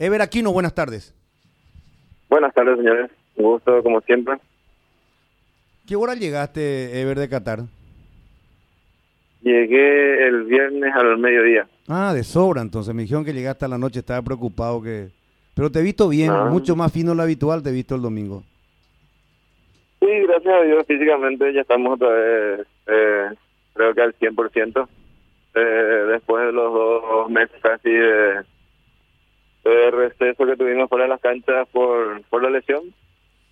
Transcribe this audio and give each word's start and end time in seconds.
Ever 0.00 0.22
Aquino, 0.22 0.50
buenas 0.50 0.74
tardes. 0.74 1.14
Buenas 2.30 2.54
tardes, 2.54 2.78
señores. 2.78 3.10
Un 3.36 3.44
gusto, 3.44 3.82
como 3.82 4.00
siempre. 4.00 4.34
¿Qué 5.86 5.94
hora 5.94 6.14
llegaste, 6.14 6.98
Ever, 7.02 7.18
de 7.18 7.28
Qatar? 7.28 7.60
Llegué 9.42 10.26
el 10.26 10.44
viernes 10.44 10.90
al 10.94 11.18
mediodía. 11.18 11.68
Ah, 11.86 12.14
de 12.14 12.24
sobra, 12.24 12.62
entonces. 12.62 12.94
Me 12.94 13.02
dijeron 13.02 13.26
que 13.26 13.34
llegaste 13.34 13.66
a 13.66 13.68
la 13.68 13.76
noche, 13.76 13.98
estaba 14.00 14.22
preocupado 14.22 14.80
que... 14.82 15.10
Pero 15.54 15.70
te 15.70 15.80
he 15.80 15.82
visto 15.82 16.08
bien, 16.08 16.30
Ah. 16.30 16.46
mucho 16.46 16.74
más 16.76 16.90
fino 16.90 17.10
de 17.10 17.16
lo 17.16 17.22
habitual, 17.22 17.62
te 17.62 17.68
he 17.68 17.72
visto 17.72 17.94
el 17.94 18.00
domingo. 18.00 18.42
Sí, 20.00 20.06
gracias 20.26 20.54
a 20.54 20.62
Dios, 20.62 20.86
físicamente 20.86 21.52
ya 21.52 21.60
estamos 21.60 21.92
otra 21.94 22.08
vez, 22.08 22.66
eh, 22.86 23.26
creo 23.74 23.92
que 23.94 24.00
al 24.00 24.14
100%. 24.14 24.88
Eh, 25.54 25.58
después 26.12 26.46
de 26.46 26.52
los 26.52 26.72
dos 26.72 27.28
meses 27.30 27.60
casi 27.60 27.90
de, 27.90 28.40
de 29.70 29.90
receso 29.90 30.46
que 30.46 30.56
tuvimos 30.56 30.88
fuera 30.88 31.04
de 31.04 31.10
las 31.10 31.20
canchas 31.20 31.68
por, 31.72 32.22
por 32.24 32.42
la 32.42 32.50
lesión. 32.50 32.82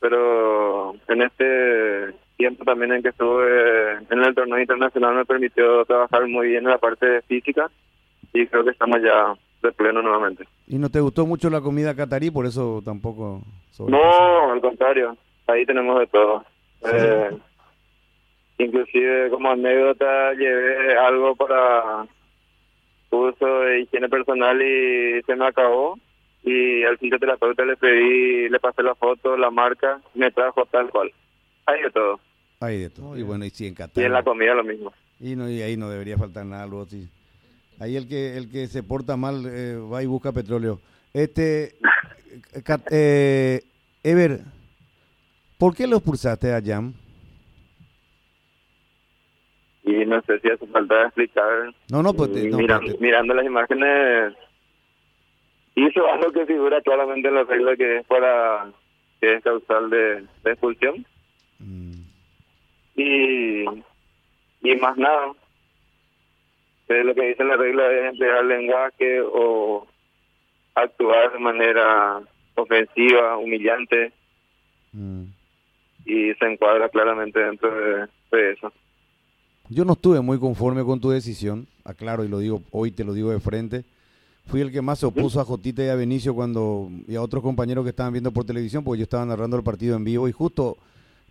Pero 0.01 0.95
en 1.09 1.23
este 1.23 2.15
tiempo 2.37 2.65
también 2.65 2.93
en 2.93 3.03
que 3.03 3.09
estuve 3.09 3.95
en 4.11 4.23
el 4.23 4.35
torneo 4.35 4.61
internacional 4.61 5.17
me 5.17 5.25
permitió 5.25 5.85
trabajar 5.85 6.27
muy 6.29 6.49
bien 6.49 6.65
en 6.65 6.71
la 6.71 6.79
parte 6.79 7.21
física 7.23 7.69
y 8.33 8.47
creo 8.47 8.65
que 8.65 8.71
estamos 8.71 9.01
ya 9.03 9.35
de 9.63 9.73
pleno 9.73 10.01
nuevamente. 10.03 10.45
¿Y 10.69 10.79
no 10.79 10.89
te 10.89 11.01
gustó 11.01 11.27
mucho 11.27 11.51
la 11.51 11.61
comida 11.61 11.97
catarí? 11.97 12.31
Por 12.31 12.47
eso 12.47 12.81
tampoco... 12.85 13.43
No, 13.81 14.53
al 14.53 14.61
contrario, 14.61 15.17
ahí 15.47 15.67
tenemos 15.67 15.99
de 15.99 16.07
todo. 16.07 16.45
Eh, 16.93 17.31
inclusive 18.59 19.31
como 19.31 19.51
anécdota 19.51 20.33
llevé 20.35 20.97
algo 20.97 21.35
para 21.35 22.07
uso 23.11 23.61
de 23.61 23.81
higiene 23.81 24.09
personal 24.09 24.61
y 24.61 25.23
se 25.23 25.35
me 25.35 25.47
acabó 25.47 25.99
y 26.49 26.85
al 26.85 26.99
fisioterapeuta 26.99 27.65
le 27.65 27.77
pedí, 27.77 28.49
le 28.49 28.59
pasé 28.61 28.83
la 28.83 28.95
foto, 28.95 29.37
la 29.37 29.51
marca, 29.51 30.01
me 30.15 30.31
trajo 30.31 30.65
tal 30.67 30.91
cual. 30.91 31.11
Hay 31.67 31.83
de 31.83 31.91
todo. 31.91 32.21
Hay 32.61 32.79
de 32.81 32.91
todo. 32.91 33.17
Y 33.17 33.23
bueno, 33.23 33.45
y 33.45 33.51
sí, 33.51 33.67
en 33.67 33.75
Qatar. 33.75 34.03
Y 34.03 34.07
en 34.07 34.13
la 34.13 34.23
comida 34.23 34.55
lo 34.55 34.65
mismo. 34.65 34.93
Y, 35.21 35.37
no, 35.37 35.49
y 35.51 35.63
ahí 35.63 35.77
no 35.77 35.91
debería 35.91 36.17
faltar 36.17 36.45
nada, 36.47 36.63
algo 36.65 36.83
así. 36.83 37.09
Ahí 37.81 37.97
el 37.97 38.09
que 38.09 38.37
el 38.37 38.51
que 38.51 38.67
se 38.67 38.83
porta 38.83 39.17
mal 39.17 39.45
eh, 39.47 39.77
va 39.77 40.03
y 40.03 40.07
busca 40.07 40.33
petróleo. 40.33 40.81
Este, 41.13 41.77
eh, 42.91 43.61
Ever, 44.03 44.41
¿por 45.59 45.75
qué 45.77 45.87
lo 45.87 45.97
expulsaste 45.97 46.53
a 46.53 46.63
Jam? 46.65 46.93
Y 49.85 50.05
no 50.05 50.21
sé 50.23 50.39
si 50.41 50.51
hace 50.51 50.67
falta 50.67 51.03
explicar. 51.05 51.73
No, 51.91 52.03
no, 52.03 52.13
pues, 52.13 52.31
Y 52.37 52.49
no, 52.49 52.59
miran- 52.59 52.81
pues, 52.85 53.01
mirando 53.01 53.35
las 53.35 53.47
imágenes, 53.47 54.35
hizo 55.87 56.07
algo 56.13 56.33
que 56.33 56.47
figura 56.47 56.81
claramente 56.81 57.29
en 57.29 57.35
la 57.35 57.45
regla 57.45 57.77
que 57.77 57.99
es 57.99 58.07
para 58.07 58.71
que 59.21 59.35
es 59.35 59.43
causal 59.43 59.91
de, 59.91 60.25
de 60.45 60.51
expulsión. 60.51 61.05
Mm, 61.59 61.93
Y, 62.97 63.65
y 64.63 64.77
más 64.81 64.97
nada. 64.97 65.33
Lo 66.89 67.15
que 67.15 67.29
dice 67.29 67.45
la 67.45 67.57
regla 67.57 67.91
es 67.93 68.13
emplear 68.13 68.45
lenguaje 68.45 69.21
o 69.21 69.87
actuar 70.75 71.33
de 71.33 71.39
manera 71.39 72.21
ofensiva, 72.55 73.37
humillante, 73.37 74.13
mm. 74.93 75.25
y 76.07 76.33
se 76.35 76.47
encuadra 76.47 76.89
claramente 76.89 77.41
dentro 77.41 77.71
de, 77.75 78.07
de 78.33 78.53
eso. 78.53 78.73
Yo 79.69 79.85
no 79.85 79.93
estuve 79.93 80.23
muy 80.23 80.39
conforme 80.39 80.83
con 80.83 80.99
tu 81.01 81.11
decisión, 81.11 81.67
aclaro 81.85 82.25
y 82.25 82.29
lo 82.29 82.39
digo 82.39 82.63
hoy, 82.71 82.91
te 82.91 83.05
lo 83.05 83.13
digo 83.13 83.31
de 83.31 83.41
frente. 83.41 83.85
Fui 84.49 84.61
el 84.63 84.73
que 84.73 84.81
más 84.83 84.99
se 84.99 85.07
opuso 85.07 85.41
a 85.41 85.45
Jotita 85.45 85.85
y 85.85 85.89
a 85.89 85.95
Benicio 85.95 86.35
cuando 86.35 86.91
y 87.07 87.15
a 87.17 87.23
otros 87.23 87.43
compañeros 87.43 87.85
que 87.85 87.91
estaban 87.91 88.13
viendo 88.13 88.33
por 88.33 88.45
televisión, 88.45 88.83
porque 88.83 88.99
yo 89.01 89.03
estaba 89.05 89.25
narrando 89.27 89.57
el 89.59 89.63
partido 89.63 89.95
en 89.97 90.05
vivo 90.05 90.27
y 90.29 90.33
justo 90.33 90.77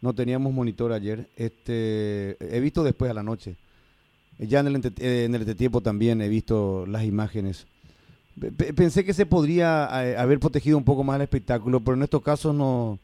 no 0.02 0.14
teníamos 0.14 0.54
monitor 0.54 0.92
ayer. 0.92 1.28
Este, 1.36 2.38
he 2.40 2.60
visto 2.60 2.83
después 2.83 3.10
a 3.10 3.16
la 3.16 3.23
noche. 3.23 3.56
Ya 4.39 4.60
en 4.60 4.67
el, 4.67 4.76
eh, 4.76 5.23
en 5.26 5.33
el 5.33 5.42
entretiempo 5.42 5.82
también 5.82 6.22
he 6.22 6.30
visto 6.30 6.86
las 6.88 7.04
imágenes. 7.06 7.66
Pe- 8.39 8.52
pe- 8.52 8.73
Pensé 8.73 9.04
que 9.04 9.14
se 9.14 9.26
podría 9.26 9.89
eh, 10.06 10.16
haber 10.16 10.39
protegido 10.39 10.77
un 10.77 10.83
poco 10.83 11.04
más 11.04 11.16
el 11.16 11.23
espectáculo, 11.23 11.80
pero 11.80 11.95
en 11.98 12.04
estos 12.04 12.22
casos 12.22 12.54
no 12.54 13.00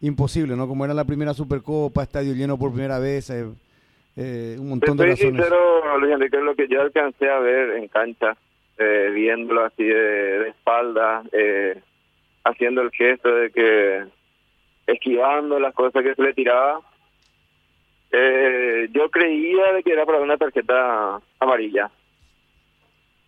imposible, 0.00 0.56
¿no? 0.56 0.66
Como 0.66 0.86
era 0.86 0.94
la 0.94 1.04
primera 1.04 1.34
Supercopa, 1.34 2.02
estadio 2.02 2.32
lleno 2.32 2.58
por 2.58 2.72
primera 2.72 2.98
vez, 2.98 3.28
eh, 3.28 3.44
eh, 4.16 4.56
un 4.58 4.64
Te 4.64 4.68
montón 4.70 4.96
de 4.96 5.06
razones. 5.08 5.34
sincero, 5.34 5.98
Luis 5.98 6.12
Enrique, 6.14 6.38
lo 6.38 6.56
que 6.56 6.66
yo 6.68 6.80
alcancé 6.80 7.28
a 7.28 7.38
ver 7.38 7.76
en 7.76 7.88
cancha, 7.88 8.34
eh, 8.82 9.10
viéndolo 9.10 9.64
así 9.64 9.84
de, 9.84 10.38
de 10.40 10.48
espalda, 10.48 11.22
eh, 11.32 11.80
haciendo 12.44 12.82
el 12.82 12.90
gesto 12.90 13.34
de 13.34 13.50
que 13.50 14.04
esquivando 14.86 15.58
las 15.58 15.74
cosas 15.74 16.02
que 16.02 16.14
se 16.14 16.22
le 16.22 16.34
tiraba, 16.34 16.80
eh, 18.10 18.88
yo 18.92 19.10
creía 19.10 19.72
de 19.72 19.82
que 19.82 19.92
era 19.92 20.04
para 20.04 20.20
una 20.20 20.36
tarjeta 20.36 21.20
amarilla. 21.38 21.90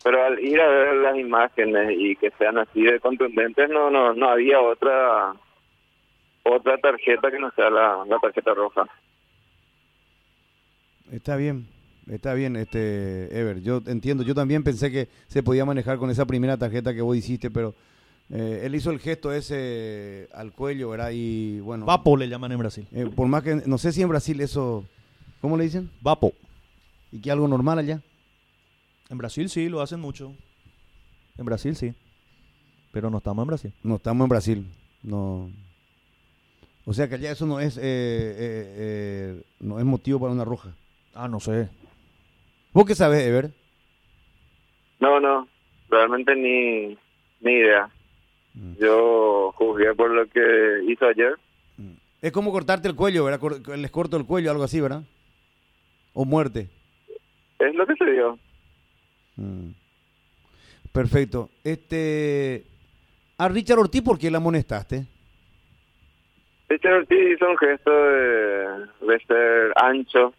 Pero 0.03 0.23
al 0.23 0.39
ir 0.39 0.61
a 0.61 0.69
ver 0.69 0.97
las 0.97 1.17
imágenes 1.17 1.95
y 1.97 2.17
que 2.17 2.31
sean 2.33 2.59
así 2.59 2.83
de 2.83 3.01
contundentes, 3.01 3.71
no 3.71 3.91
no 3.91 4.13
no 4.13 4.29
había 4.29 4.61
otra 4.61 5.33
otra 6.43 6.77
tarjeta 6.77 7.31
que 7.31 7.39
no 7.39 7.51
sea 7.53 7.71
la 7.71 8.19
tarjeta 8.21 8.53
roja. 8.53 8.87
Está 11.11 11.37
bien, 11.37 11.67
está 12.09 12.35
bien, 12.35 12.57
este 12.57 13.39
Ever. 13.39 13.63
Yo 13.63 13.83
entiendo, 13.87 14.23
yo 14.23 14.35
también 14.35 14.63
pensé 14.63 14.91
que 14.91 15.09
se 15.29 15.43
podía 15.43 15.65
manejar 15.65 15.99
con 15.99 16.11
esa 16.11 16.25
primera 16.27 16.57
tarjeta 16.57 16.95
que 16.95 17.03
vos 17.03 17.17
hiciste, 17.17 17.51
pero 17.51 17.75
eh, 18.31 18.63
él 18.65 18.75
hizo 18.75 18.91
el 18.91 19.01
gesto 19.01 19.33
ese 19.33 20.29
al 20.33 20.53
cuello, 20.53 20.91
¿verdad? 20.91 21.11
Y 21.13 21.61
bueno, 21.61 21.87
Vapo 21.87 22.17
le 22.17 22.29
llaman 22.29 22.53
en 22.53 22.59
Brasil. 22.59 22.87
eh, 22.93 23.07
por 23.15 23.29
más 23.29 23.43
que 23.43 23.63
no 23.67 23.79
sé 23.79 23.93
si 23.93 24.03
en 24.03 24.09
Brasil 24.09 24.41
eso, 24.41 24.85
¿cómo 25.41 25.57
le 25.57 25.65
dicen? 25.65 25.91
Vapo. 26.01 26.33
Y 27.13 27.21
que 27.21 27.31
algo 27.31 27.47
normal 27.49 27.79
allá. 27.79 28.01
En 29.11 29.19
Brasil 29.19 29.49
sí, 29.49 29.69
lo 29.69 29.81
hacen 29.83 30.01
mucho. 30.01 30.35
En 31.37 31.45
Brasil 31.45 31.77
sí. 31.77 31.95
Pero 32.93 33.11
no 33.11 33.19
estamos 33.19 33.43
en 33.43 33.47
Brasil. 33.49 33.73
No 33.83 33.97
estamos 33.97 34.25
en 34.25 34.29
Brasil, 34.29 34.67
no. 35.03 35.51
O 36.87 36.93
sea 36.93 37.09
que 37.09 37.15
allá 37.17 37.33
eso 37.33 37.47
no 37.47 37.61
es, 37.61 37.77
eh, 37.77 37.81
eh, 37.83 38.75
eh, 38.77 39.43
no 39.61 39.79
es 39.79 39.85
motivo 39.85 40.21
para 40.21 40.33
una 40.33 40.45
roja. 40.45 40.75
Ah, 41.15 41.29
no 41.29 41.41
sé. 41.41 41.69
¿Vos 42.75 42.85
qué 42.85 42.97
sabes, 42.97 43.23
Ever? 43.23 43.51
No, 44.99 45.21
no, 45.21 45.49
realmente 45.89 46.35
ni, 46.35 46.99
ni 47.41 47.53
idea. 47.53 47.89
Mm. 48.53 48.75
Yo 48.81 49.53
juzgué 49.53 49.95
por 49.95 50.11
lo 50.11 50.27
que 50.27 50.81
hizo 50.89 51.07
ayer. 51.07 51.37
Es 52.21 52.33
como 52.33 52.51
cortarte 52.51 52.89
el 52.89 52.97
cuello, 52.97 53.25
¿verdad? 53.25 53.41
Les 53.77 53.91
corto 53.91 54.17
el 54.17 54.27
cuello, 54.27 54.51
algo 54.51 54.65
así, 54.65 54.81
¿verdad? 54.81 55.03
O 56.15 56.25
muerte. 56.25 56.69
Es 57.61 57.75
lo 57.77 57.87
que 57.87 57.95
se 57.95 58.11
dio. 58.11 58.39
Mm. 59.37 59.71
Perfecto. 60.91 61.51
Este, 61.63 62.65
a 63.39 63.49
Richard 63.49 63.79
Ortiz, 63.79 64.03
¿por 64.03 64.19
qué 64.19 64.33
la 64.33 64.39
amonestaste? 64.39 65.07
Richard 66.69 66.95
Ortiz 66.95 67.37
hizo 67.37 67.49
un 67.49 67.59
gesto 67.59 67.91
de, 67.91 68.67
de 69.07 69.25
ser 69.29 69.73
ancho 69.77 70.35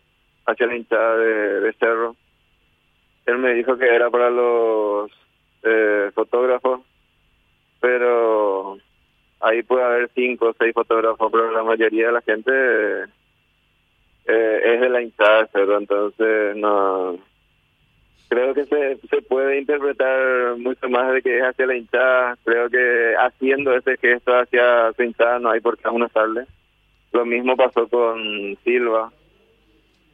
hacia 0.48 0.68
la 0.68 0.76
hinchada 0.76 1.18
de, 1.18 1.62
de 1.62 1.74
Cerro. 1.74 2.16
Él 3.26 3.38
me 3.40 3.54
dijo 3.54 3.78
que 3.78 3.88
era 3.88 4.10
para 4.10 4.30
los 4.30 5.12
eh, 5.64 6.12
fotógrafos, 6.14 6.82
pero 7.80 8.78
ahí 9.40 9.64
puede 9.64 9.84
haber 9.84 10.10
cinco 10.14 10.50
o 10.50 10.56
seis 10.58 10.74
fotógrafos, 10.74 11.32
pero 11.32 11.52
la 11.52 11.64
mayoría 11.64 12.08
de 12.08 12.14
la 12.14 12.22
gente 12.22 12.52
eh, 14.26 14.62
es 14.64 14.82
de 14.82 14.90
la 14.90 15.02
hinchada 15.02 15.48
Cerro, 15.48 15.78
entonces 15.78 16.56
no 16.56 17.18
creo 18.28 18.54
que 18.54 18.66
se, 18.66 18.98
se 19.08 19.22
puede 19.22 19.60
interpretar 19.60 20.58
mucho 20.58 20.90
más 20.90 21.14
de 21.14 21.22
que 21.22 21.38
es 21.38 21.44
hacia 21.44 21.68
la 21.68 21.76
hinchada. 21.76 22.38
Creo 22.44 22.70
que 22.70 23.14
haciendo 23.18 23.76
ese 23.76 23.98
gesto 23.98 24.38
hacia 24.38 24.92
su 24.94 25.04
hinchada 25.04 25.40
no 25.40 25.52
hay 25.52 25.62
por 25.62 25.78
qué 25.78 25.88
amonestarle. 25.88 26.46
Lo 27.12 27.26
mismo 27.26 27.56
pasó 27.56 27.88
con 27.88 28.58
Silva. 28.64 29.12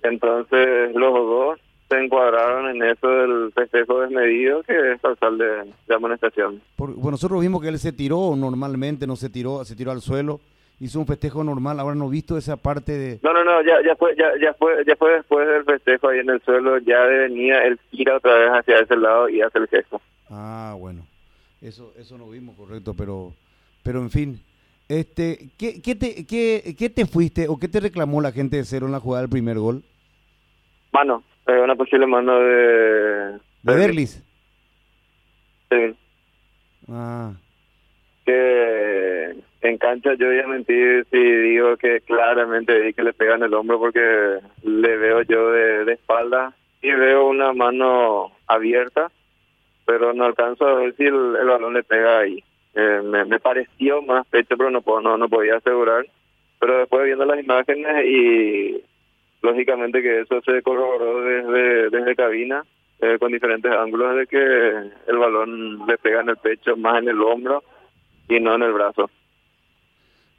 Entonces 0.03 0.93
los 0.93 1.13
dos 1.13 1.59
se 1.91 2.03
encuadraron 2.03 2.69
en 2.75 2.81
eso 2.89 3.07
del 3.07 3.51
festejo 3.53 3.99
desmedido 4.01 4.63
que 4.63 4.93
es 4.93 5.01
causal 5.01 5.37
de, 5.37 5.71
de 5.87 5.95
amonestación. 5.95 6.61
Por- 6.75 6.93
bueno, 6.95 7.11
nosotros 7.11 7.41
vimos 7.41 7.61
que 7.61 7.67
él 7.67 7.77
se 7.79 7.91
tiró 7.91 8.35
normalmente, 8.35 9.05
no 9.05 9.15
se 9.15 9.29
tiró, 9.29 9.63
se 9.65 9.75
tiró 9.75 9.91
al 9.91 10.01
suelo, 10.01 10.39
hizo 10.79 10.99
un 10.99 11.05
festejo 11.05 11.43
normal. 11.43 11.79
Ahora 11.79 11.95
no 11.95 12.07
he 12.07 12.11
visto 12.11 12.37
esa 12.37 12.55
parte 12.57 12.93
de. 12.93 13.19
No, 13.21 13.33
no, 13.33 13.43
no, 13.43 13.61
ya, 13.63 13.75
ya 13.85 13.95
fue, 13.95 14.15
ya, 14.17 14.29
ya 14.41 14.53
fue, 14.55 14.83
ya 14.87 14.95
fue 14.95 15.13
después 15.13 15.47
del 15.47 15.63
festejo 15.65 16.07
ahí 16.07 16.19
en 16.19 16.29
el 16.29 16.41
suelo, 16.41 16.77
ya 16.79 17.01
venía, 17.01 17.63
él 17.65 17.79
gira 17.91 18.17
otra 18.17 18.33
vez 18.35 18.49
hacia 18.51 18.79
ese 18.79 18.95
lado 18.95 19.29
y 19.29 19.41
hace 19.41 19.59
el 19.59 19.67
gesto. 19.67 20.01
Ah, 20.29 20.75
bueno. 20.79 21.05
Eso, 21.61 21.93
eso 21.99 22.17
no 22.17 22.27
vimos, 22.29 22.55
correcto, 22.55 22.95
pero, 22.95 23.33
pero 23.83 23.99
en 23.99 24.09
fin. 24.09 24.41
Este, 24.89 25.49
¿qué, 25.57 25.81
qué 25.81 25.95
te, 25.95 26.25
qué, 26.25 26.75
qué 26.77 26.89
te 26.89 27.05
fuiste 27.05 27.47
o 27.47 27.57
qué 27.59 27.67
te 27.67 27.79
reclamó 27.79 28.19
la 28.19 28.31
gente 28.31 28.57
de 28.57 28.65
cero 28.65 28.87
en 28.87 28.91
la 28.91 28.99
jugada 28.99 29.21
del 29.21 29.29
primer 29.29 29.57
gol? 29.59 29.83
Mano, 30.91 31.23
eh, 31.47 31.59
una 31.59 31.75
posible 31.75 32.07
mano 32.07 32.39
de... 32.39 33.39
De 33.63 33.75
Berlis. 33.75 34.23
Sí. 35.69 35.95
Ah, 36.89 37.31
que 38.25 39.35
en 39.61 39.77
cancha 39.77 40.13
yo 40.15 40.27
voy 40.27 40.39
a 40.39 40.47
mentir 40.47 41.05
si 41.09 41.17
digo 41.17 41.77
que 41.77 42.01
claramente 42.01 42.79
vi 42.79 42.93
que 42.93 43.03
le 43.03 43.13
pegan 43.13 43.43
el 43.43 43.53
hombro 43.53 43.79
porque 43.79 44.39
le 44.63 44.97
veo 44.97 45.21
yo 45.21 45.51
de, 45.51 45.85
de 45.85 45.93
espalda 45.93 46.53
y 46.81 46.91
veo 46.91 47.27
una 47.27 47.53
mano 47.53 48.31
abierta, 48.47 49.11
pero 49.85 50.13
no 50.13 50.25
alcanzo 50.25 50.67
a 50.67 50.75
ver 50.75 50.95
si 50.95 51.03
el, 51.03 51.35
el 51.35 51.47
balón 51.47 51.73
le 51.73 51.83
pega 51.83 52.19
ahí. 52.19 52.43
Eh, 52.73 53.01
me, 53.03 53.25
me 53.25 53.39
pareció 53.39 54.01
más 54.01 54.25
pecho, 54.27 54.55
pero 54.57 54.71
no, 54.71 54.81
puedo, 54.81 55.01
no, 55.01 55.17
no 55.17 55.29
podía 55.29 55.57
asegurar. 55.57 56.05
Pero 56.59 56.79
después 56.79 57.05
viendo 57.05 57.25
las 57.25 57.39
imágenes 57.39 58.05
y 58.05 58.83
lógicamente 59.41 60.01
que 60.01 60.21
eso 60.21 60.41
se 60.41 60.61
corroboró 60.61 61.21
desde, 61.21 61.89
desde 61.89 62.15
cabina 62.15 62.63
eh, 62.99 63.17
con 63.19 63.31
diferentes 63.31 63.71
ángulos 63.71 64.15
de 64.15 64.27
que 64.27 64.37
el 64.37 65.17
balón 65.17 65.87
le 65.87 65.97
pega 65.97 66.21
en 66.21 66.29
el 66.29 66.37
pecho, 66.37 66.77
más 66.77 67.01
en 67.01 67.09
el 67.09 67.21
hombro 67.21 67.63
y 68.29 68.39
no 68.39 68.55
en 68.55 68.61
el 68.61 68.73
brazo. 68.73 69.09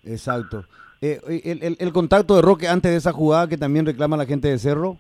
Exacto. 0.05 0.65
Eh, 1.01 1.21
el, 1.45 1.63
el, 1.65 1.77
el, 1.81 1.93
contacto 1.93 2.37
de 2.37 2.43
Roque 2.43 2.69
antes 2.69 2.93
de 2.93 2.99
esa 2.99 3.13
jugada 3.13 3.49
que 3.49 3.57
también 3.57 3.85
reclama 3.85 4.17
la 4.17 4.27
gente 4.27 4.49
de 4.49 4.59
Cerro. 4.59 4.97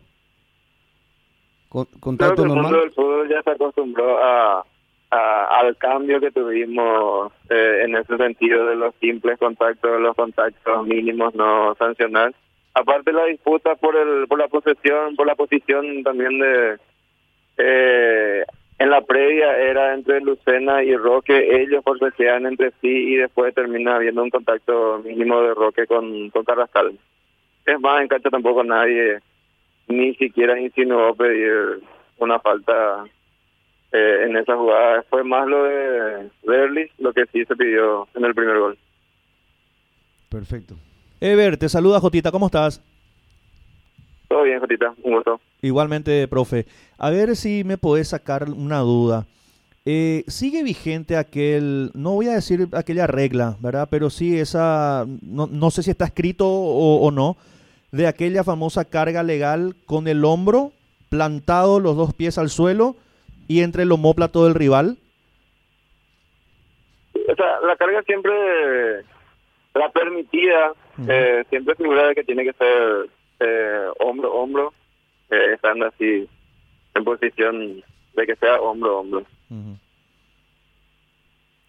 Con, 1.68 1.86
contacto 2.00 2.42
que 2.42 2.48
el 2.48 2.54
mundo 2.54 2.80
del 2.80 2.90
fútbol 2.90 3.28
ya 3.28 3.40
se 3.42 3.50
acostumbró 3.50 4.18
a, 4.18 4.66
a, 5.12 5.60
al 5.60 5.76
cambio 5.76 6.20
que 6.20 6.32
tuvimos 6.32 7.32
eh, 7.48 7.82
en 7.84 7.94
ese 7.96 8.16
sentido 8.16 8.66
de 8.66 8.74
los 8.74 8.94
simples 8.96 9.38
contactos, 9.38 10.00
los 10.00 10.16
contactos 10.16 10.86
mínimos 10.86 11.34
no 11.34 11.74
sancionar. 11.76 12.34
Aparte 12.74 13.12
la 13.12 13.26
disputa 13.26 13.74
por 13.74 13.96
el 13.96 14.26
por 14.28 14.38
la 14.38 14.48
posesión, 14.48 15.14
por 15.16 15.26
la 15.26 15.34
posición 15.34 16.02
también 16.02 16.38
de 16.38 16.78
eh, 17.58 18.44
en 18.78 18.90
la 18.90 19.02
previa 19.02 19.56
era 19.58 19.94
entre 19.94 20.20
Lucena 20.20 20.82
y 20.82 20.96
Roque, 20.96 21.62
ellos 21.62 21.84
forcejean 21.84 22.46
entre 22.46 22.72
sí 22.80 22.88
y 22.88 23.14
después 23.16 23.54
termina 23.54 23.96
habiendo 23.96 24.22
un 24.22 24.30
contacto 24.30 25.00
mínimo 25.04 25.40
de 25.42 25.54
Roque 25.54 25.86
con, 25.86 26.30
con 26.30 26.44
Carrascal. 26.44 26.98
Es 27.64 27.78
más, 27.80 28.00
en 28.00 28.08
cancha 28.08 28.30
tampoco 28.30 28.64
nadie 28.64 29.20
ni 29.86 30.14
siquiera 30.14 30.58
insinuó 30.58 31.14
pedir 31.14 31.80
una 32.18 32.40
falta 32.40 33.04
eh, 33.92 34.24
en 34.24 34.36
esa 34.36 34.56
jugada. 34.56 35.04
Fue 35.08 35.22
más 35.22 35.46
lo 35.46 35.64
de 35.64 36.30
Berli, 36.42 36.90
lo 36.98 37.12
que 37.12 37.26
sí 37.26 37.44
se 37.44 37.54
pidió 37.54 38.08
en 38.14 38.24
el 38.24 38.34
primer 38.34 38.58
gol. 38.58 38.78
Perfecto. 40.28 40.74
Ever, 41.22 41.56
te 41.56 41.68
saluda 41.68 42.00
Jotita, 42.00 42.32
¿cómo 42.32 42.46
estás? 42.46 42.82
Todo 44.26 44.42
bien, 44.42 44.58
Jotita, 44.58 44.92
un 45.04 45.12
gusto. 45.12 45.40
Igualmente, 45.60 46.26
profe. 46.26 46.66
A 46.98 47.10
ver 47.10 47.36
si 47.36 47.62
me 47.62 47.78
podés 47.78 48.08
sacar 48.08 48.50
una 48.50 48.80
duda. 48.80 49.24
Eh, 49.84 50.24
¿Sigue 50.26 50.64
vigente 50.64 51.16
aquel, 51.16 51.92
no 51.94 52.14
voy 52.14 52.26
a 52.26 52.34
decir 52.34 52.66
aquella 52.72 53.06
regla, 53.06 53.54
¿verdad? 53.60 53.86
Pero 53.88 54.10
sí 54.10 54.36
esa, 54.36 55.06
no, 55.22 55.46
no 55.46 55.70
sé 55.70 55.84
si 55.84 55.92
está 55.92 56.06
escrito 56.06 56.48
o, 56.48 57.06
o, 57.06 57.10
no, 57.12 57.36
de 57.92 58.08
aquella 58.08 58.42
famosa 58.42 58.84
carga 58.84 59.22
legal 59.22 59.76
con 59.86 60.08
el 60.08 60.24
hombro 60.24 60.72
plantado 61.08 61.78
los 61.78 61.96
dos 61.96 62.14
pies 62.14 62.36
al 62.36 62.48
suelo 62.48 62.96
y 63.46 63.60
entre 63.60 63.84
el 63.84 63.92
homóplato 63.92 64.42
del 64.44 64.54
rival? 64.54 64.98
O 67.14 67.34
sea, 67.36 67.60
la 67.64 67.76
carga 67.76 68.02
siempre, 68.02 68.32
la 69.74 69.88
permitida, 69.90 70.72
uh 70.72 71.02
-huh. 71.02 71.06
eh, 71.08 71.44
siempre 71.48 71.74
figura 71.74 72.08
de 72.08 72.14
que 72.14 72.24
tiene 72.24 72.44
que 72.44 72.52
ser 72.52 73.08
eh, 73.40 73.86
hombro, 74.00 74.32
hombro, 74.32 74.72
eh, 75.30 75.54
estando 75.54 75.86
así 75.86 76.28
en 76.94 77.04
posición 77.04 77.82
de 78.14 78.26
que 78.26 78.36
sea 78.36 78.60
hombro, 78.60 79.00
hombro. 79.00 79.20
Uh 79.50 79.54
-huh. 79.54 79.78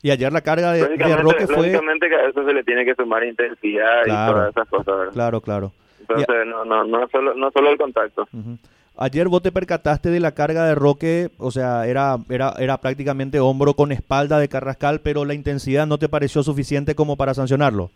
Y 0.01 0.11
ayer 0.11 0.33
la 0.33 0.41
carga 0.41 0.73
de, 0.73 0.97
de 0.97 1.15
Roque 1.15 1.47
fue... 1.47 1.67
Lógicamente 1.67 2.09
que 2.09 2.15
a 2.15 2.27
eso 2.27 2.43
se 2.45 2.53
le 2.53 2.63
tiene 2.65 2.83
que 2.83 2.93
sumar 2.93 3.23
intensidad 3.23 4.03
claro, 4.03 4.31
y 4.31 4.33
todas 4.33 4.49
esas 4.49 4.67
cosas, 4.67 4.97
¿verdad? 4.97 5.13
Claro, 5.13 5.41
claro. 5.41 5.71
Entonces, 6.01 6.27
a... 6.29 6.45
no, 6.45 6.65
no, 6.65 6.83
no, 6.83 7.07
solo, 7.07 7.33
no 7.35 7.49
solo 7.51 7.69
el 7.71 7.77
contacto. 7.77 8.27
Uh 8.33 8.37
-huh. 8.37 8.57
Ayer 8.95 9.27
vos 9.27 9.41
te 9.41 9.51
percataste 9.51 10.09
de 10.09 10.19
la 10.19 10.33
carga 10.33 10.65
de 10.67 10.75
Roque, 10.75 11.29
o 11.39 11.49
sea, 11.49 11.87
era, 11.87 12.17
era, 12.29 12.53
era 12.59 12.77
prácticamente 12.77 13.39
hombro 13.39 13.73
con 13.73 13.91
espalda 13.91 14.37
de 14.37 14.49
Carrascal, 14.49 15.01
pero 15.03 15.25
la 15.25 15.33
intensidad 15.33 15.87
no 15.87 15.97
te 15.97 16.09
pareció 16.09 16.43
suficiente 16.43 16.93
como 16.93 17.17
para 17.17 17.33
sancionarlo. 17.33 17.89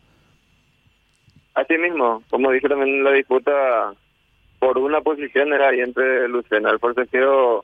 Así 1.54 1.78
mismo, 1.78 2.24
como 2.32 2.52
dije 2.52 2.68
también 2.68 2.98
en 2.98 3.04
la 3.04 3.12
disputa, 3.12 3.94
por 4.58 4.80
una 4.80 5.02
posición 5.02 5.54
era 5.54 5.70
ahí 5.70 5.82
entre 5.82 6.28
Lucena, 6.30 6.72
el 6.72 6.80
forcejeo, 6.80 7.64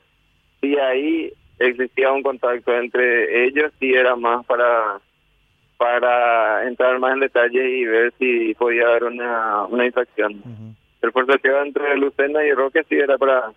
y 0.61 0.77
ahí 0.77 1.33
existía 1.57 2.11
un 2.11 2.21
contacto 2.21 2.75
entre 2.75 3.45
ellos 3.45 3.71
y 3.79 3.93
era 3.93 4.15
más 4.15 4.45
para 4.45 4.99
para 5.77 6.67
entrar 6.67 6.97
más 6.99 7.13
en 7.13 7.21
detalle 7.21 7.77
y 7.77 7.85
ver 7.85 8.13
si 8.17 8.53
podía 8.53 8.87
haber 8.87 9.05
una, 9.05 9.65
una 9.65 9.85
infracción. 9.85 10.33
Uh 10.33 10.49
-huh 10.49 10.82
el 11.03 11.11
forcejeo 11.11 11.63
entre 11.63 11.97
Lucena 11.97 12.43
y 12.45 12.53
Roque 12.53 12.83
sí 12.89 12.95
era 12.95 13.17
para 13.17 13.51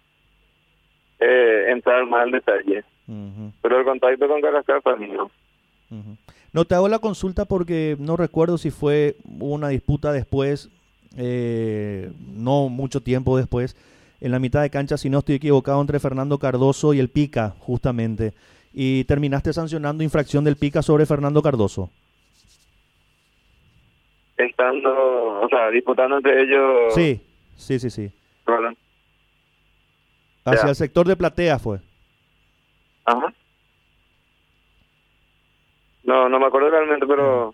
eh, 1.20 1.66
entrar 1.69 2.04
más 2.06 2.26
en 2.26 2.32
detalle. 2.32 2.84
Uh 3.06 3.12
-huh. 3.12 3.52
Pero 3.62 3.78
el 3.78 3.84
contacto 3.84 4.28
con 4.28 4.40
Carrascal 4.40 4.82
fue 4.82 4.96
mío. 4.98 5.31
Uh 5.90 5.94
-huh. 5.94 6.16
No 6.52 6.64
te 6.64 6.75
hago 6.75 6.88
la 6.88 6.98
consulta 6.98 7.44
porque 7.44 7.96
no 7.98 8.16
recuerdo 8.16 8.58
si 8.58 8.70
fue 8.70 9.16
una 9.38 9.69
disputa 9.69 10.12
después, 10.12 10.70
eh, 11.16 12.10
no 12.34 12.69
mucho 12.69 13.00
tiempo 13.02 13.37
después, 13.37 13.76
en 14.20 14.32
la 14.32 14.38
mitad 14.38 14.62
de 14.62 14.70
cancha, 14.70 14.96
si 14.96 15.10
no 15.10 15.19
estoy 15.19 15.37
equivocado, 15.37 15.81
entre 15.81 16.00
Fernando 16.00 16.38
Cardoso 16.38 16.94
y 16.94 16.98
el 16.98 17.10
Pica, 17.10 17.54
justamente. 17.58 18.32
Y 18.72 19.04
terminaste 19.04 19.52
sancionando 19.52 20.02
infracción 20.02 20.44
del 20.44 20.56
Pica 20.56 20.82
sobre 20.82 21.06
Fernando 21.06 21.43
Cardoso. 21.43 21.90
Estando, 24.37 25.40
o 25.43 25.48
sea, 25.48 25.70
disputando 25.70 26.16
entre 26.16 26.43
ellos. 26.43 26.94
Sí, 26.94 27.20
Sí, 27.56 27.79
sí, 27.79 27.91
sí. 27.91 28.12
Hacia 30.44 30.69
el 30.69 30.76
sector 30.76 31.06
de 31.08 31.17
Platea 31.17 31.58
fue. 31.58 31.81
Ajá. 33.05 33.35
No, 36.05 36.29
no 36.29 36.38
me 36.38 36.47
acuerdo 36.47 36.70
realmente, 36.70 37.05
pero... 37.06 37.53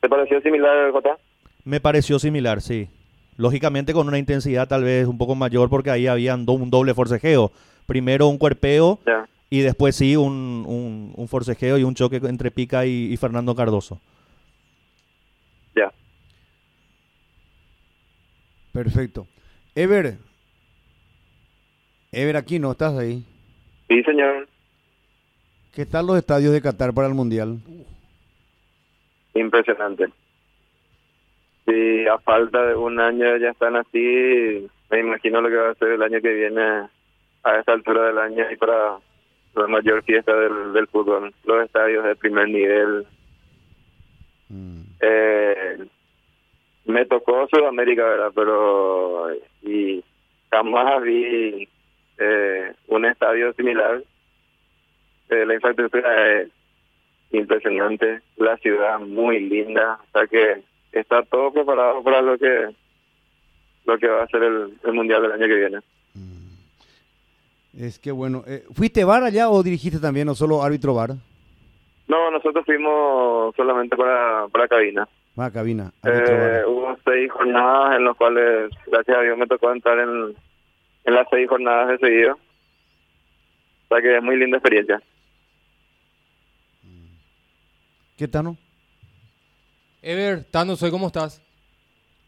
¿Te 0.00 0.08
pareció 0.08 0.40
similar, 0.40 0.92
Jota? 0.92 1.18
Me 1.64 1.80
pareció 1.80 2.18
similar, 2.18 2.60
sí. 2.60 2.88
Lógicamente 3.36 3.92
con 3.92 4.06
una 4.06 4.18
intensidad 4.18 4.68
tal 4.68 4.84
vez 4.84 5.06
un 5.06 5.18
poco 5.18 5.34
mayor 5.34 5.68
porque 5.68 5.90
ahí 5.90 6.06
había 6.06 6.34
un 6.34 6.70
doble 6.70 6.94
forcejeo. 6.94 7.50
Primero 7.86 8.28
un 8.28 8.38
cuerpeo 8.38 9.00
y 9.50 9.60
después 9.60 9.96
sí 9.96 10.16
un, 10.16 10.64
un, 10.66 11.12
un, 11.16 11.28
forcejeo 11.28 11.78
y 11.78 11.82
un 11.82 11.94
choque 11.94 12.16
entre 12.22 12.50
Pica 12.50 12.86
y, 12.86 13.12
y 13.12 13.16
Fernando 13.16 13.54
Cardoso. 13.54 14.00
Ya. 15.74 15.92
Perfecto. 18.72 19.26
Ever. 19.74 20.14
Ever 22.12 22.36
Aquino, 22.36 22.72
¿estás 22.72 22.96
ahí? 22.98 23.24
Sí, 23.88 24.02
señor. 24.02 24.48
¿Qué 25.74 25.86
tal 25.86 26.06
los 26.06 26.18
estadios 26.18 26.52
de 26.52 26.60
Qatar 26.60 26.92
para 26.92 27.08
el 27.08 27.14
Mundial? 27.14 27.58
Impresionante. 29.34 30.06
Si 31.64 32.06
a 32.06 32.18
falta 32.18 32.66
de 32.66 32.74
un 32.74 32.98
año 32.98 33.36
ya 33.36 33.50
están 33.50 33.76
así, 33.76 34.68
me 34.90 35.00
imagino 35.00 35.40
lo 35.40 35.48
que 35.48 35.56
va 35.56 35.70
a 35.70 35.74
ser 35.74 35.92
el 35.92 36.02
año 36.02 36.20
que 36.20 36.32
viene 36.32 36.62
a 36.62 37.56
esta 37.58 37.72
altura 37.72 38.08
del 38.08 38.18
año 38.18 38.44
y 38.50 38.56
para 38.56 38.98
la 39.54 39.66
mayor 39.68 40.02
fiesta 40.02 40.34
del, 40.34 40.72
del 40.72 40.88
fútbol. 40.88 41.32
Los 41.44 41.64
estadios 41.64 42.04
de 42.04 42.16
primer 42.16 42.48
nivel. 42.48 43.06
Mm. 44.48 44.80
Eh, 45.00 45.49
me 46.90 47.06
tocó 47.06 47.46
Sudamérica, 47.48 48.04
¿verdad? 48.04 48.32
Pero 48.34 49.28
y 49.62 50.02
jamás 50.50 51.02
vi 51.02 51.68
eh, 52.18 52.72
un 52.88 53.04
estadio 53.04 53.52
similar. 53.54 54.02
Eh, 55.30 55.46
la 55.46 55.54
infraestructura 55.54 56.40
es 56.40 56.48
impresionante, 57.32 58.20
la 58.36 58.56
ciudad 58.58 58.98
muy 58.98 59.40
linda, 59.40 60.00
o 60.08 60.10
sea 60.12 60.26
que 60.26 60.62
está 60.92 61.22
todo 61.22 61.52
preparado 61.52 62.02
para 62.02 62.20
lo 62.20 62.36
que 62.36 62.74
lo 63.86 63.98
que 63.98 64.08
va 64.08 64.24
a 64.24 64.28
ser 64.28 64.42
el, 64.42 64.74
el 64.84 64.92
mundial 64.92 65.22
del 65.22 65.32
año 65.32 65.46
que 65.46 65.54
viene. 65.54 65.78
Mm. 66.14 67.84
Es 67.84 67.98
que 67.98 68.10
bueno, 68.10 68.42
eh, 68.46 68.64
¿fuiste 68.74 69.04
bar 69.04 69.22
allá 69.22 69.48
o 69.48 69.62
dirigiste 69.62 70.00
también 70.00 70.28
o 70.28 70.34
solo 70.34 70.62
árbitro 70.62 70.94
bar? 70.94 71.10
No, 72.08 72.30
nosotros 72.32 72.64
fuimos 72.66 73.54
solamente 73.54 73.96
para, 73.96 74.48
para 74.48 74.66
cabina. 74.66 75.08
Ah, 75.36 75.50
cabina. 75.50 75.92
Eh, 76.04 76.62
hubo 76.66 76.96
seis 77.04 77.30
jornadas 77.32 77.96
en 77.96 78.04
las 78.04 78.16
cuales, 78.16 78.70
gracias 78.86 79.16
a 79.16 79.22
Dios, 79.22 79.38
me 79.38 79.46
tocó 79.46 79.72
entrar 79.72 79.98
en, 79.98 80.36
en 81.04 81.14
las 81.14 81.26
seis 81.30 81.48
jornadas 81.48 81.88
de 81.88 81.98
seguido. 81.98 82.34
O 82.34 83.88
sea 83.88 84.02
que 84.02 84.16
es 84.16 84.22
muy 84.22 84.36
linda 84.36 84.58
experiencia. 84.58 85.02
¿Qué 88.16 88.28
Tano? 88.28 88.56
Ever, 90.02 90.44
Tano, 90.44 90.76
soy 90.76 90.90
¿cómo 90.90 91.06
estás? 91.06 91.42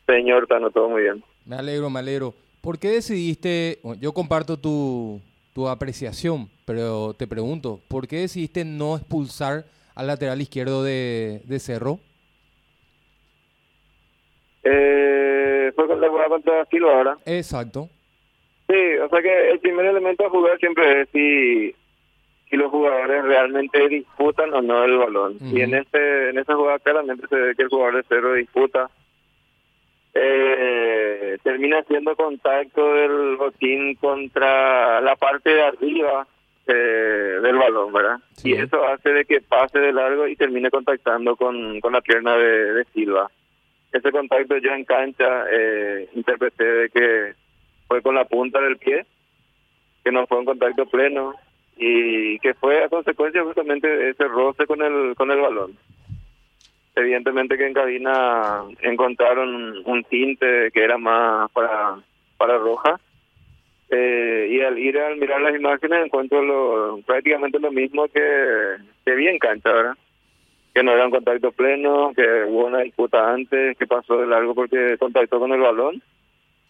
Señor 0.07 0.47
Tano, 0.47 0.71
todo 0.71 0.89
muy 0.89 1.03
bien. 1.03 1.23
Me 1.45 1.57
alegro, 1.57 1.91
me 1.91 1.99
alegro. 1.99 2.35
¿Por 2.63 2.79
qué 2.79 2.91
decidiste, 2.93 3.81
yo 3.99 4.13
comparto 4.15 4.57
tu, 4.57 5.21
tu 5.53 5.69
apreciación, 5.69 6.49
pero 6.65 7.13
te 7.15 7.27
pregunto, 7.27 7.81
¿por 7.89 8.09
qué 8.09 8.21
decidiste 8.21 8.65
no 8.65 8.97
expulsar 8.97 9.67
al 9.95 10.07
lateral 10.07 10.41
izquierdo 10.41 10.83
de, 10.83 11.43
de 11.45 11.59
Cerro? 11.59 11.99
Eh, 14.65 15.73
fue 15.75 15.87
con 15.87 16.01
la 16.01 16.09
jugada 16.09 16.29
contra 16.29 16.65
Silva 16.67 16.95
ahora. 16.95 17.19
Exacto. 17.27 17.89
Sí, 18.69 18.97
o 19.03 19.09
sea 19.09 19.21
que 19.21 19.51
el 19.51 19.59
primer 19.59 19.87
elemento 19.87 20.25
a 20.25 20.31
jugar 20.31 20.59
siempre 20.59 21.03
es 21.03 21.09
si, 21.11 21.75
si 22.49 22.57
los 22.57 22.71
jugadores 22.71 23.25
realmente 23.25 23.89
disputan 23.89 24.55
o 24.55 24.63
no 24.63 24.85
el 24.85 24.97
balón. 24.99 25.37
Y 25.41 25.61
en 25.61 25.75
este 25.75 26.31
en 26.31 26.39
esa 26.39 26.55
jugada 26.55 26.79
claramente 26.79 27.27
se 27.29 27.37
ve 27.37 27.55
que 27.55 27.63
el 27.63 27.69
jugador 27.69 27.97
de 27.97 28.05
cero 28.09 28.35
disputa. 28.35 28.89
Eh, 30.15 31.39
termina 31.43 31.79
haciendo 31.79 32.15
contacto 32.15 32.95
del 32.95 33.37
botín 33.37 33.95
contra 33.95 35.01
la 35.01 35.17
parte 35.17 35.49
de 35.51 35.63
arriba 35.63 36.27
eh, 36.67 37.41
del 37.43 37.57
balón, 37.57 37.93
¿verdad? 37.93 38.19
Sí. 38.37 38.51
Y 38.51 38.53
eso 38.53 38.85
hace 38.87 39.11
de 39.11 39.25
que 39.25 39.41
pase 39.41 39.79
de 39.79 39.93
largo 39.93 40.29
y 40.29 40.37
termine 40.37 40.71
contactando 40.71 41.35
con, 41.35 41.81
con 41.81 41.95
la 41.95 42.03
pierna 42.03 42.37
de, 42.37 42.75
de 42.75 42.85
Silva. 42.93 43.31
Ese 43.93 44.11
contacto 44.11 44.57
yo 44.57 44.73
en 44.73 44.85
cancha 44.85 45.45
eh, 45.51 46.09
interpreté 46.15 46.65
de 46.65 46.89
que 46.89 47.35
fue 47.87 48.01
con 48.01 48.15
la 48.15 48.25
punta 48.25 48.61
del 48.61 48.79
pie, 48.79 49.05
que 50.03 50.11
no 50.11 50.27
fue 50.27 50.39
un 50.39 50.47
contacto 50.47 50.87
pleno 50.87 51.35
y 51.77 52.39
que 52.39 52.55
fue 52.55 52.83
a 52.83 52.89
consecuencia 52.89 53.45
justamente 53.45 53.87
de 53.87 54.11
ese 54.11 54.25
roce 54.29 54.67
con 54.67 54.83
el 54.83 55.15
con 55.15 55.31
el 55.31 55.41
balón. 55.41 55.77
Evidentemente 56.95 57.57
que 57.57 57.67
en 57.67 57.75
cabina 57.75 58.63
encontraron 58.81 59.83
un 59.85 60.05
tinte 60.05 60.71
que 60.73 60.85
era 60.85 60.99
más 60.99 61.51
para 61.53 61.97
para 62.39 62.59
roja 62.59 62.99
eh, 63.95 64.49
y 64.51 64.61
al 64.63 64.79
ir 64.79 64.99
al 64.99 65.19
mirar 65.19 65.43
las 65.43 65.55
imágenes 65.55 66.07
encuentro 66.07 66.43
lo, 66.43 67.03
prácticamente 67.03 67.59
lo 67.59 67.71
mismo 67.71 68.09
que, 68.09 68.77
que 69.05 69.15
vi 69.15 69.29
en 69.29 69.39
cancha, 69.39 69.71
¿verdad? 69.71 69.97
Que 70.75 70.83
no 70.83 70.93
era 70.93 71.05
un 71.05 71.11
contacto 71.11 71.53
pleno, 71.53 72.13
que 72.17 72.45
hubo 72.49 72.67
una 72.67 72.81
disputa 72.81 73.31
antes, 73.33 73.77
que 73.77 73.87
pasó 73.87 74.17
de 74.17 74.27
largo 74.27 74.55
porque 74.55 74.97
contactó 74.99 75.39
con 75.39 75.53
el 75.53 75.61
balón 75.61 76.03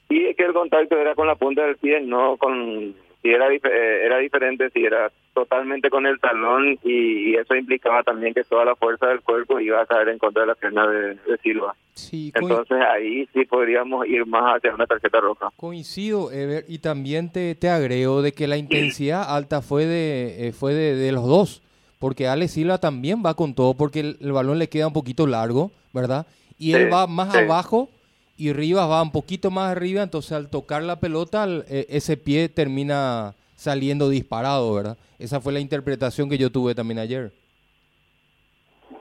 y 0.08 0.34
que 0.34 0.42
el 0.44 0.52
contacto 0.52 0.98
era 0.98 1.14
con 1.14 1.26
la 1.26 1.36
punta 1.36 1.64
del 1.64 1.76
pie, 1.76 2.00
no 2.00 2.36
con 2.36 2.94
si 3.22 3.30
era 3.30 3.46
eh, 3.52 3.60
era 4.04 4.18
diferente 4.18 4.68
si 4.70 4.84
era 4.84 5.10
totalmente 5.32 5.88
con 5.88 6.04
el 6.06 6.18
talón 6.18 6.76
y, 6.82 7.30
y 7.30 7.34
eso 7.36 7.54
implicaba 7.54 8.02
también 8.02 8.34
que 8.34 8.42
toda 8.42 8.64
la 8.64 8.74
fuerza 8.74 9.06
del 9.06 9.20
cuerpo 9.20 9.60
iba 9.60 9.80
a 9.80 9.86
caer 9.86 10.08
en 10.08 10.18
contra 10.18 10.42
de 10.42 10.48
la 10.48 10.54
pierna 10.56 10.86
de, 10.88 11.14
de 11.14 11.38
Silva. 11.40 11.74
Sí, 11.94 12.32
Entonces 12.34 12.78
ahí 12.90 13.26
sí 13.32 13.44
podríamos 13.44 14.06
ir 14.08 14.26
más 14.26 14.56
hacia 14.56 14.74
una 14.74 14.86
tarjeta 14.86 15.20
roja. 15.20 15.50
coincido, 15.56 16.32
Ever, 16.32 16.64
y 16.66 16.78
también 16.80 17.30
te, 17.30 17.54
te 17.54 17.68
agrego 17.68 18.20
de 18.22 18.32
que 18.32 18.48
la 18.48 18.56
intensidad 18.56 19.22
alta 19.34 19.62
fue 19.62 19.86
de 19.86 20.48
eh, 20.48 20.52
fue 20.52 20.74
de, 20.74 20.96
de 20.96 21.12
los 21.12 21.24
dos, 21.26 21.62
porque 22.02 22.26
Ale 22.26 22.48
Silva 22.48 22.78
también 22.78 23.22
va 23.24 23.34
con 23.34 23.54
todo, 23.54 23.74
porque 23.74 24.00
el, 24.00 24.16
el 24.20 24.32
balón 24.32 24.58
le 24.58 24.68
queda 24.68 24.88
un 24.88 24.92
poquito 24.92 25.24
largo, 25.24 25.70
¿verdad? 25.92 26.26
Y 26.58 26.74
él 26.74 26.86
Sí, 26.86 26.90
va 26.90 27.06
más 27.06 27.30
sí. 27.32 27.38
abajo 27.38 27.90
y 28.36 28.52
Rivas 28.52 28.90
va 28.90 29.00
un 29.00 29.12
poquito 29.12 29.52
más 29.52 29.70
arriba, 29.70 30.02
entonces 30.02 30.32
al 30.32 30.50
tocar 30.50 30.82
la 30.82 30.98
pelota, 30.98 31.44
el- 31.44 31.64
eh, 31.68 31.86
ese 31.90 32.16
pie 32.16 32.48
termina 32.48 33.34
saliendo 33.54 34.08
disparado, 34.08 34.74
¿verdad? 34.74 34.96
Esa 35.20 35.40
fue 35.40 35.52
la 35.52 35.60
interpretación 35.60 36.28
que 36.28 36.38
yo 36.38 36.50
tuve 36.50 36.74
también 36.74 36.98
ayer. 36.98 37.30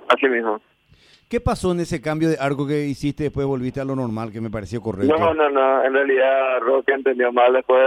Así 0.07 0.27
mismo. 0.27 0.61
¿Qué 1.27 1.41
pasó 1.41 1.71
en 1.71 1.79
ese 1.79 2.01
cambio 2.01 2.29
de 2.29 2.37
arco 2.39 2.67
que 2.67 2.85
hiciste 2.85 3.23
después 3.23 3.47
volviste 3.47 3.81
a 3.81 3.85
lo 3.85 3.95
normal, 3.95 4.31
que 4.31 4.41
me 4.41 4.51
pareció 4.51 4.79
correcto? 4.79 5.17
No, 5.17 5.33
no, 5.33 5.49
no. 5.49 5.83
En 5.83 5.93
realidad 5.93 6.59
Roque 6.59 6.91
entendió 6.93 7.31
mal. 7.31 7.51
Después 7.53 7.79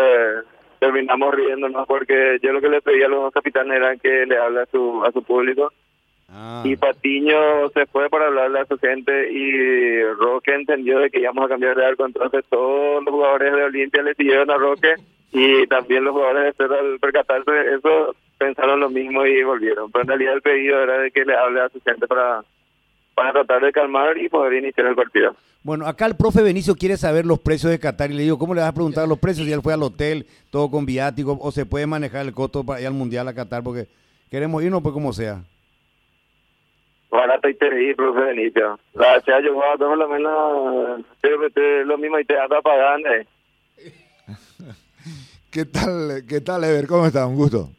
terminamos 0.84 1.34
riéndonos 1.34 1.86
porque 1.86 2.38
yo 2.42 2.52
lo 2.52 2.60
que 2.60 2.68
le 2.68 2.82
pedí 2.82 3.02
a 3.02 3.08
los 3.08 3.22
dos 3.22 3.32
capitanes 3.32 3.76
era 3.76 3.96
que 3.96 4.26
le 4.26 4.36
hable 4.36 4.60
a 4.60 4.66
su, 4.66 5.02
a 5.04 5.10
su 5.12 5.22
público. 5.22 5.72
Ah, 6.28 6.62
Y 6.64 6.76
Patiño 6.76 7.70
se 7.70 7.86
fue 7.86 8.10
para 8.10 8.26
hablarle 8.26 8.60
a 8.60 8.66
su 8.66 8.76
gente 8.78 9.32
y 9.32 10.02
Roque 10.14 10.54
entendió 10.54 10.98
de 10.98 11.10
que 11.10 11.20
íbamos 11.20 11.46
a 11.46 11.48
cambiar 11.48 11.76
de 11.76 11.86
arco. 11.86 12.04
Entonces 12.04 12.44
todos 12.50 13.02
los 13.02 13.14
jugadores 13.14 13.52
de 13.52 13.64
Olimpia 13.64 14.02
le 14.02 14.14
siguieron 14.14 14.50
a 14.50 14.58
Roque 14.58 14.94
y 15.32 15.66
también 15.68 16.04
los 16.04 16.12
jugadores 16.12 16.44
de 16.44 16.52
Cerro 16.52 16.78
al 16.78 16.98
percatarse 16.98 17.50
de 17.50 17.76
eso 17.76 18.14
pensaron 18.36 18.80
lo 18.80 18.90
mismo 18.90 19.24
y 19.24 19.42
volvieron. 19.42 19.90
Pero 19.90 20.02
en 20.02 20.08
realidad 20.08 20.34
el 20.34 20.42
pedido 20.42 20.82
era 20.82 20.98
de 20.98 21.10
que 21.10 21.24
le 21.24 21.34
hable 21.34 21.62
a 21.62 21.68
su 21.70 21.80
gente 21.80 22.06
para, 22.06 22.42
para 23.14 23.32
tratar 23.32 23.62
de 23.62 23.72
calmar 23.72 24.16
y 24.18 24.28
poder 24.28 24.54
iniciar 24.54 24.86
el 24.86 24.94
partido. 24.94 25.34
Bueno, 25.62 25.86
acá 25.86 26.06
el 26.06 26.16
profe 26.16 26.42
Benicio 26.42 26.74
quiere 26.74 26.96
saber 26.96 27.24
los 27.24 27.38
precios 27.38 27.70
de 27.72 27.78
Qatar 27.78 28.10
y 28.10 28.14
le 28.14 28.22
digo, 28.24 28.38
¿cómo 28.38 28.54
le 28.54 28.60
vas 28.60 28.68
a 28.70 28.74
preguntar 28.74 29.08
los 29.08 29.18
precios 29.18 29.46
si 29.46 29.52
él 29.52 29.62
fue 29.62 29.72
al 29.72 29.82
hotel, 29.82 30.26
todo 30.50 30.70
con 30.70 30.84
viático, 30.84 31.38
o 31.40 31.50
se 31.52 31.64
puede 31.64 31.86
manejar 31.86 32.26
el 32.26 32.32
costo 32.34 32.64
para 32.64 32.80
ir 32.80 32.86
al 32.86 32.92
Mundial 32.92 33.28
a 33.28 33.34
Qatar? 33.34 33.62
Porque 33.62 33.86
queremos 34.30 34.62
irnos 34.62 34.82
pues 34.82 34.92
como 34.92 35.12
sea. 35.12 35.42
Barata 37.10 37.48
y 37.48 37.54
te 37.54 37.74
di, 37.74 37.94
profe 37.94 38.20
Benito. 38.20 38.78
La 38.92 39.20
sea 39.20 39.40
yo 39.40 39.54
voy 39.54 39.64
a 39.72 39.78
por 39.78 39.96
lo 39.96 40.08
menos 40.08 41.00
lo 41.86 41.98
mismo 41.98 42.18
y 42.18 42.24
te 42.24 42.38
ata 42.38 42.60
pagando. 42.60 43.08
eh. 43.10 43.26
¿Qué 45.50 45.64
tal, 45.64 46.24
qué 46.28 46.40
tal, 46.40 46.64
Ever? 46.64 46.86
¿Cómo 46.88 47.06
está? 47.06 47.26
Un 47.26 47.36
gusto. 47.36 47.70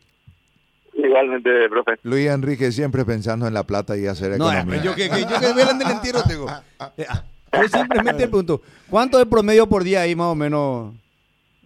Igualmente, 1.10 1.70
profe. 1.70 1.94
Luis 2.04 2.28
Enrique 2.28 2.72
siempre 2.72 3.06
pensando 3.06 3.48
en 3.48 3.54
la 3.54 3.64
plata 3.64 3.98
y 3.98 4.06
hacer 4.08 4.38
No, 4.38 4.52
economía. 4.52 4.82
yo 4.84 4.96
que, 4.96 5.10
que- 5.10 5.22
yo 5.22 5.40
que 5.40 5.54
velan 5.56 5.78
del 5.80 5.92
entierro 5.92 6.20
tengo. 6.28 6.46
Eh, 6.98 7.06
ah, 7.10 7.24
Yo 7.62 7.68
simplemente 7.70 8.22
le 8.24 8.28
pregunto, 8.28 8.62
¿cuánto 8.90 9.20
es 9.20 9.26
promedio 9.28 9.68
por 9.68 9.84
día 9.84 10.02
ahí 10.02 10.16
más 10.16 10.28
o 10.28 10.36
menos, 10.36 10.94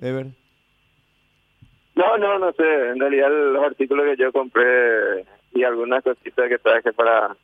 Ever? 0.02 0.28
No, 1.96 2.18
no, 2.18 2.40
no 2.40 2.52
sé. 2.54 2.64
En 2.90 3.00
realidad 3.00 3.30
los 3.30 3.64
artículos 3.64 4.06
que 4.06 4.22
yo 4.24 4.32
compré 4.32 5.26
y 5.54 5.64
algunas 5.64 6.04
cositas 6.04 6.48
que 6.48 6.58
traje 6.60 6.94
para 6.94 7.36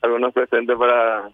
algunos 0.00 0.32
presentes 0.32 0.76
para 0.76 1.30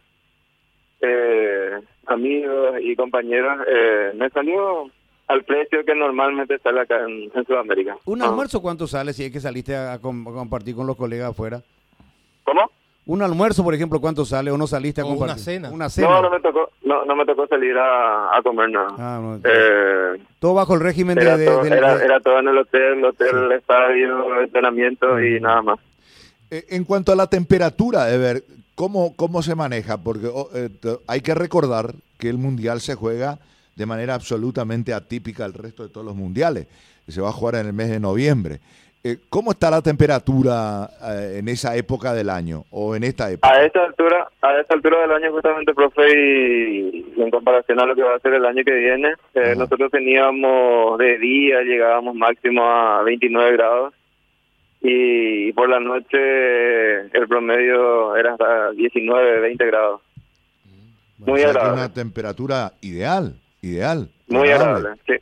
eh, 1.00 1.80
amigos 2.06 2.76
y 2.80 2.96
compañeros, 2.96 3.58
eh, 3.68 4.12
me 4.16 4.28
salió 4.30 4.90
al 5.28 5.42
precio 5.44 5.84
que 5.84 5.94
normalmente 5.94 6.58
sale 6.58 6.80
acá 6.80 7.00
en, 7.06 7.30
en 7.34 7.44
Sudamérica. 7.46 7.96
¿Un 8.04 8.22
Ah. 8.22 8.26
almuerzo 8.26 8.60
cuánto 8.60 8.86
sale 8.86 9.12
si 9.12 9.24
es 9.24 9.32
que 9.32 9.40
saliste 9.40 9.74
a, 9.76 9.98
com- 9.98 10.26
a 10.28 10.32
compartir 10.32 10.74
con 10.74 10.86
los 10.86 10.96
colegas 10.96 11.30
afuera? 11.30 11.62
¿Cómo? 12.44 12.70
¿Un 13.06 13.20
almuerzo, 13.22 13.62
por 13.62 13.74
ejemplo, 13.74 14.00
cuánto 14.00 14.24
sale 14.24 14.50
o 14.50 14.56
no 14.56 14.66
saliste 14.66 15.00
a 15.02 15.04
O 15.04 15.08
una 15.08 15.18
compartir? 15.18 15.44
cena. 15.44 15.70
Una 15.70 15.90
cena. 15.90 16.08
No, 16.08 16.22
no 16.22 16.30
me 16.30 16.40
tocó, 16.40 16.70
no, 16.84 17.04
no 17.04 17.16
me 17.16 17.26
tocó 17.26 17.46
salir 17.46 17.76
a, 17.76 18.34
a 18.36 18.42
comer 18.42 18.70
nada. 18.70 18.88
Ah, 18.98 19.18
no. 19.22 19.36
Eh, 19.44 20.22
Todo 20.38 20.54
bajo 20.54 20.74
el 20.74 20.80
régimen 20.80 21.16
de... 21.16 21.22
Era, 21.22 21.36
de- 21.36 21.44
todo, 21.46 21.62
del- 21.64 21.72
era, 21.74 21.96
de- 21.98 22.04
era 22.04 22.20
todo 22.20 22.38
en 22.38 22.48
el 22.48 22.56
hotel, 22.58 22.98
el 22.98 23.04
hotel, 23.04 23.36
el 23.44 23.52
estadio, 23.52 24.34
el 24.38 24.44
entrenamiento 24.44 25.20
y 25.22 25.38
nada 25.40 25.60
más. 25.62 25.78
Eh, 26.50 26.64
En 26.70 26.84
cuanto 26.84 27.12
a 27.12 27.16
la 27.16 27.26
temperatura, 27.26 28.10
Ever, 28.12 28.42
¿cómo, 28.74 29.14
cómo 29.16 29.42
se 29.42 29.54
maneja? 29.54 29.98
Porque 29.98 30.26
oh, 30.32 30.48
eh, 30.54 30.70
hay 31.06 31.20
que 31.20 31.34
recordar 31.34 31.94
que 32.18 32.30
el 32.30 32.38
Mundial 32.38 32.80
se 32.80 32.94
juega 32.94 33.38
de 33.76 33.86
manera 33.86 34.14
absolutamente 34.14 34.92
atípica 34.92 35.44
al 35.44 35.54
resto 35.54 35.82
de 35.82 35.88
todos 35.88 36.06
los 36.06 36.14
mundiales. 36.14 36.66
Se 37.08 37.20
va 37.20 37.28
a 37.28 37.32
jugar 37.32 37.56
en 37.56 37.66
el 37.66 37.72
mes 37.72 37.90
de 37.90 38.00
noviembre. 38.00 38.60
Eh, 39.06 39.18
¿Cómo 39.28 39.50
está 39.50 39.70
la 39.70 39.82
temperatura 39.82 40.88
eh, 41.02 41.36
en 41.38 41.48
esa 41.48 41.76
época 41.76 42.14
del 42.14 42.30
año 42.30 42.64
o 42.70 42.96
en 42.96 43.04
esta 43.04 43.30
época? 43.30 43.52
A 43.52 43.62
esta 43.62 43.84
altura, 43.84 44.28
a 44.40 44.58
esta 44.58 44.72
altura 44.72 45.02
del 45.02 45.12
año 45.12 45.30
justamente, 45.30 45.74
profe, 45.74 46.08
y, 46.08 47.12
y 47.14 47.20
en 47.20 47.30
comparación 47.30 47.78
a 47.80 47.84
lo 47.84 47.94
que 47.94 48.02
va 48.02 48.14
a 48.14 48.20
ser 48.20 48.32
el 48.32 48.46
año 48.46 48.64
que 48.64 48.72
viene, 48.72 49.12
eh, 49.34 49.54
nosotros 49.58 49.90
teníamos 49.90 50.96
de 50.96 51.18
día, 51.18 51.60
llegábamos 51.60 52.14
máximo 52.14 52.64
a 52.64 53.02
29 53.02 53.52
grados 53.52 53.92
y, 54.86 55.52
por 55.52 55.68
la 55.68 55.80
noche 55.80 57.00
el 57.00 57.28
promedio 57.28 58.16
era 58.16 58.32
hasta 58.32 58.70
19, 58.70 59.40
20 59.40 59.66
grados. 59.66 60.00
Muy 61.18 61.40
sea, 61.40 61.52
que 61.52 61.58
agradable. 61.58 61.82
una 61.82 61.92
temperatura 61.92 62.72
ideal, 62.80 63.34
ideal. 63.64 64.10
Muy 64.28 64.48
agradable, 64.50 64.90
sí. 65.06 65.14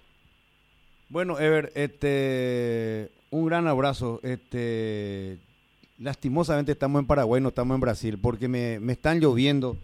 Bueno, 1.09 1.39
Ever, 1.39 1.73
este, 1.75 3.11
un 3.31 3.47
gran 3.47 3.67
abrazo. 3.67 4.21
Este, 4.23 5.39
lastimosamente 5.99 6.73
estamos 6.73 7.01
en 7.01 7.07
Paraguay, 7.07 7.41
no 7.41 7.49
estamos 7.49 7.75
en 7.75 7.81
Brasil, 7.81 8.19
porque 8.19 8.49
me, 8.49 8.81
me 8.81 8.95
están 8.95 9.21
lloviendo 9.21 9.77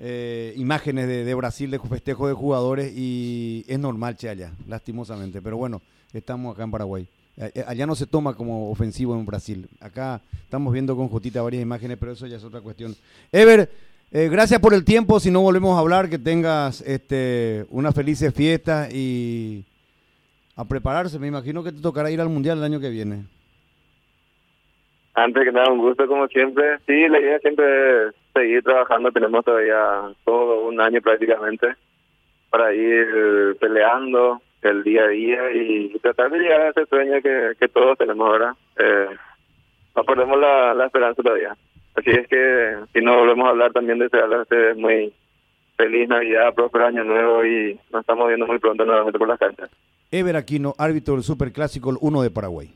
eh, 0.00 0.52
imágenes 0.56 1.06
de, 1.08 1.24
de 1.24 1.34
Brasil 1.34 1.70
de 1.70 1.78
festejo 1.78 2.28
de 2.28 2.34
jugadores 2.34 2.92
y 2.96 3.64
es 3.68 3.78
normal, 3.78 4.16
che, 4.16 4.28
allá, 4.28 4.52
lastimosamente. 4.66 5.40
Pero 5.40 5.56
bueno, 5.56 5.80
estamos 6.12 6.54
acá 6.54 6.64
en 6.64 6.70
Paraguay. 6.70 7.08
Eh, 7.36 7.64
Allá 7.66 7.86
no 7.86 7.94
se 7.94 8.06
toma 8.06 8.34
como 8.34 8.70
ofensivo 8.70 9.14
en 9.14 9.24
Brasil. 9.24 9.68
Acá 9.80 10.20
estamos 10.42 10.72
viendo 10.72 10.96
con 10.96 11.08
Jotita 11.08 11.40
varias 11.40 11.62
imágenes, 11.62 11.96
pero 11.98 12.12
eso 12.12 12.26
ya 12.26 12.36
es 12.36 12.44
otra 12.44 12.60
cuestión. 12.60 12.96
Ever, 13.30 13.70
eh, 14.10 14.28
gracias 14.30 14.60
por 14.60 14.72
el 14.72 14.84
tiempo. 14.84 15.20
Si 15.20 15.30
no 15.30 15.42
volvemos 15.42 15.76
a 15.76 15.80
hablar, 15.80 16.08
que 16.08 16.18
tengas 16.18 16.80
este, 16.80 17.66
unas 17.70 17.94
felices 17.94 18.32
fiestas 18.32 18.92
y 18.92 19.64
a 20.56 20.64
prepararse. 20.64 21.18
Me 21.18 21.26
imagino 21.26 21.62
que 21.62 21.72
te 21.72 21.82
tocará 21.82 22.10
ir 22.10 22.20
al 22.20 22.30
Mundial 22.30 22.58
el 22.58 22.64
año 22.64 22.80
que 22.80 22.88
viene. 22.88 23.24
Antes 25.14 25.44
que 25.44 25.52
nada, 25.52 25.70
un 25.70 25.80
gusto 25.80 26.06
como 26.06 26.26
siempre. 26.28 26.78
Sí, 26.86 27.08
la 27.08 27.20
idea 27.20 27.38
siempre 27.40 28.08
es 28.08 28.14
seguir 28.32 28.62
trabajando. 28.62 29.12
Tenemos 29.12 29.44
todavía 29.44 30.14
todo 30.24 30.66
un 30.66 30.80
año 30.80 31.00
prácticamente 31.02 31.74
para 32.50 32.72
ir 32.72 33.56
peleando 33.60 34.40
el 34.62 34.82
día 34.84 35.02
a 35.02 35.08
día 35.08 35.52
y 35.52 35.98
tratar 35.98 36.30
de 36.30 36.38
llegar 36.38 36.60
a 36.62 36.70
ese 36.70 36.86
sueño 36.86 37.20
que, 37.20 37.68
todos 37.68 37.98
tenemos 37.98 38.26
ahora. 38.26 38.56
Eh, 38.78 39.08
no 39.94 40.04
perdemos 40.04 40.38
la 40.40 40.86
esperanza 40.86 41.22
todavía. 41.22 41.54
Así 41.98 42.10
es 42.10 42.28
que 42.28 42.76
si 42.92 43.00
no 43.00 43.16
volvemos 43.16 43.46
a 43.46 43.50
hablar 43.50 43.72
también 43.72 43.98
desearles 43.98 44.38
a 44.38 44.42
ustedes 44.42 44.76
muy 44.76 45.12
feliz 45.76 46.08
Navidad, 46.08 46.54
próspero 46.54 46.86
año 46.86 47.04
nuevo 47.04 47.44
y 47.44 47.78
nos 47.92 48.00
estamos 48.00 48.28
viendo 48.28 48.46
muy 48.46 48.58
pronto 48.58 48.84
nuevamente 48.84 49.18
por 49.18 49.28
las 49.28 49.38
canchas. 49.38 49.70
Ever 50.10 50.36
Aquino, 50.36 50.74
árbitro 50.78 51.14
del 51.14 51.22
Superclásico, 51.22 51.90
el 51.90 51.96
1 52.00 52.22
de 52.22 52.30
Paraguay. 52.30 52.66